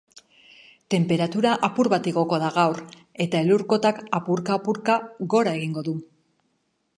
Tenperatura 0.93 1.51
apur 1.67 1.89
bat 1.93 2.09
igoko 2.11 2.39
da 2.45 2.49
gaur 2.55 2.81
eta 3.27 3.43
elur-kotak 3.47 4.01
apurka-apurka 4.21 4.97
gora 5.35 5.55
egingo 5.61 5.85
du. 5.91 5.95